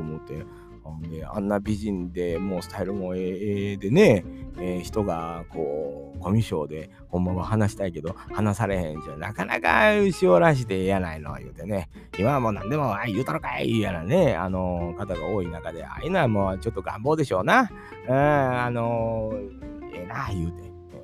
[0.00, 0.46] 囲むって、
[1.02, 4.24] であんな美人でもうスタイルもええでね、
[4.58, 11.88] えー、人がこうコミュ障でほんまは話したいけど話されへんじゃなかなか塩らしてええやないの言うてね。
[12.18, 17.70] 今はもう何でもあ言うたろかいやらねあの方が多い中でああいうのはもうちょっと願望でしょうな。
[18.08, 19.32] うんあの
[19.92, 21.00] ええな言うて、えー、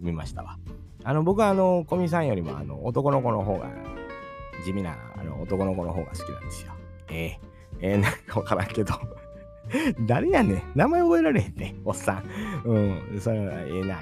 [0.00, 0.58] 見ましたわ。
[1.02, 3.68] あの僕はあのコミさんよりもあの男の子の方が
[4.64, 6.72] 地味なあの男の子の方が好きなんですよ。
[7.10, 7.40] ええ。
[7.80, 8.94] ええー、なんかわからんけど。
[10.06, 10.62] 誰やねん。
[10.74, 12.22] 名前覚えられへんねおっさ
[12.64, 12.68] ん。
[12.68, 12.78] う
[13.16, 13.20] ん。
[13.20, 14.00] それはええな、言うて、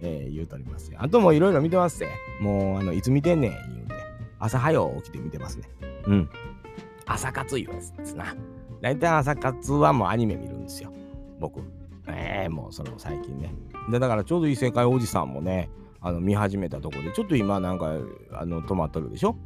[0.00, 0.98] えー、言うとりますよ。
[1.00, 2.08] あともいろいろ見てますぜ。
[2.40, 3.94] もう、あの、いつ見てんねん、言うて。
[4.38, 5.68] 朝早起きて見てますね。
[6.06, 6.28] うん。
[7.06, 8.34] 朝活言うやつですな。
[8.80, 10.92] 大体朝活はもうアニメ見るんですよ。
[11.40, 11.60] 僕。
[12.06, 13.52] ええー、もうその最近ね。
[13.90, 15.68] で、だからちょうど異世界おじさんもね、
[16.00, 17.96] あの見始めたとこで、ちょっと今なんか
[18.32, 19.36] あの止まっとるでしょ？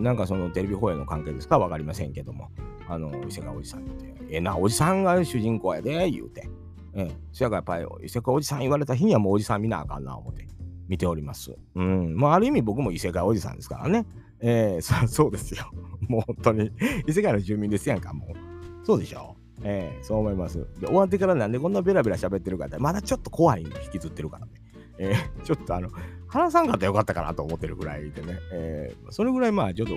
[0.00, 1.58] なんかそのテレビ放映の関係ですか？
[1.58, 2.48] 分かりませんけども、
[2.88, 6.48] あの伊勢川おじさんって、ええな、おじさんが主人公やで、言うて。
[6.94, 10.46] ええ、そやからやっぱり伊勢川おじさん言われた日にはもうおじさん見なあかんな、思って
[10.88, 11.54] 見ております。
[11.74, 12.16] うん。
[12.16, 14.06] まあ、ある意味僕も伊勢川おじさんですからね。
[14.40, 15.70] ええそ そうですよ。
[16.08, 16.70] もう本当に、
[17.06, 18.86] 伊勢川の住民ですやんか、もう。
[18.86, 19.36] そうでしょ。
[19.62, 20.58] ええそう思います。
[20.80, 24.52] で、終わってからなんでこんなベラベラ喋ってるかって、まだちょっと怖いの引きずってるからね。
[24.98, 25.90] えー、ちょっとあの、
[26.26, 29.94] 話さんかったらよかったかなと思ってるぐらいでね、えー、それぐらいまあちょっと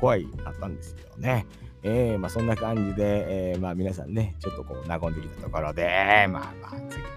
[0.00, 1.46] 怖いあったんですよね。
[1.82, 7.08] えー、まあそんな感じで、えー、まあ皆さんね、ちょっとこう和んできたところで、まあまあ次の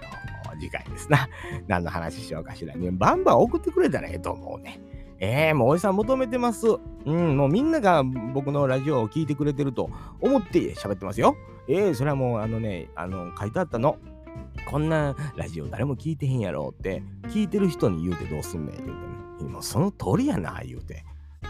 [0.58, 1.28] 次回ですな。
[1.68, 2.90] 何の話しようかしらね。
[2.90, 4.80] バンバン送ってくれたらええと思うね。
[5.20, 6.66] えー、もうおじさん求めてます。
[7.06, 9.90] うん、もうみんなが僕のラジオを聞いてくれてると
[10.20, 11.36] 思って喋ってますよ。
[11.68, 13.98] えー、それはもうあのね、あの、書いてあったの。
[14.70, 18.88] こんなラジオ誰も聞いてへんやろって、聞いてる人に言うてどうすんねん言う
[19.38, 19.50] てね。
[19.50, 21.04] もうその通りやな、言うて。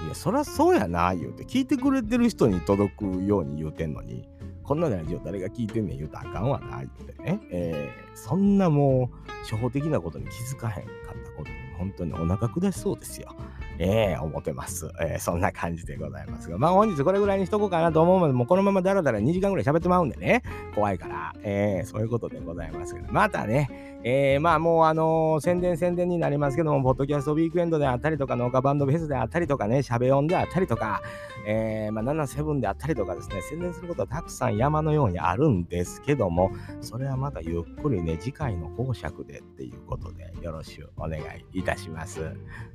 [0.05, 1.44] いや、そらそうやな、言うて。
[1.44, 4.28] 聞いてくれてる人に届くように言うてんのに、
[4.62, 7.40] こんなラジオ誰が聞いてんねん言うたらあかんわな、言うてね。
[7.50, 13.35] えー、そんなもう、初歩的なことに気づかへんかったことに本当にお腹下しそうですよ。
[13.79, 15.18] ええー、思ってます、えー。
[15.18, 20.43] そんな感じでございますが、まあ本日これぐらいにしとこうかなと思うので、もうこのままだらだら2時間ぐらい喋ってまうんでね、
[20.75, 31.01] 怖いから、えー、そういうことでございますけど、またね、えー、まあもうあの、宣伝宣伝になりますけども、ポッドキャストウィークエンドであったりとか、農家バンドフェスであったりとかね、しゃべ音であったりとか、
[31.47, 36.51] えー、まあ77であったりとかですね、宣伝することはたくさん山のようにあるんですけども、
[36.83, 41.22] それはまたゆっくりね、次回の講釈でっていうことでよろしくお願い
[41.59, 42.21] いたします。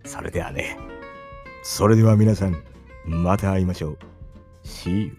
[0.06, 0.78] それではね。
[1.64, 2.64] それでは皆さん、
[3.06, 3.98] また会いましょう。
[4.66, 5.18] See you.